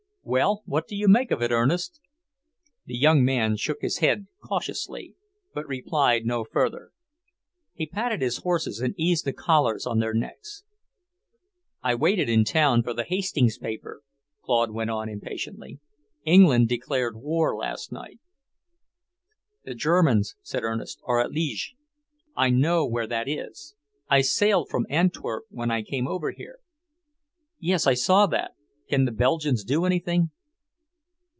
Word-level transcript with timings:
"Well, 0.23 0.61
what 0.67 0.87
do 0.87 0.95
you 0.95 1.07
make 1.07 1.31
of 1.31 1.41
it, 1.41 1.49
Ernest?" 1.51 1.99
The 2.85 2.95
young 2.95 3.25
man 3.25 3.57
shook 3.57 3.81
his 3.81 3.97
head 3.97 4.27
cautiously, 4.39 5.15
but 5.51 5.67
replied 5.67 6.27
no 6.27 6.43
further. 6.43 6.91
He 7.73 7.87
patted 7.87 8.21
his 8.21 8.37
horses 8.37 8.79
and 8.81 8.93
eased 8.99 9.25
the 9.25 9.33
collars 9.33 9.87
on 9.87 9.97
their 9.97 10.13
necks. 10.13 10.63
"I 11.81 11.95
waited 11.95 12.29
in 12.29 12.43
town 12.45 12.83
for 12.83 12.93
the 12.93 13.03
Hastings 13.03 13.57
paper," 13.57 14.03
Claude 14.43 14.69
went 14.69 14.91
on 14.91 15.09
impatiently. 15.09 15.79
"England 16.23 16.69
declared 16.69 17.17
war 17.19 17.55
last 17.55 17.91
night." 17.91 18.19
"The 19.65 19.73
Germans," 19.73 20.35
said 20.43 20.61
Ernest, 20.63 21.01
"are 21.03 21.19
at 21.19 21.31
Liege. 21.31 21.73
I 22.37 22.51
know 22.51 22.85
where 22.85 23.07
that 23.07 23.27
is. 23.27 23.73
I 24.07 24.21
sailed 24.21 24.69
from 24.69 24.85
Antwerp 24.87 25.45
when 25.49 25.71
I 25.71 25.81
came 25.81 26.07
over 26.07 26.29
here." 26.29 26.59
"Yes, 27.59 27.87
I 27.87 27.95
saw 27.95 28.27
that. 28.27 28.51
Can 28.89 29.05
the 29.05 29.11
Belgians 29.13 29.63
do 29.63 29.85
anything?" 29.85 30.31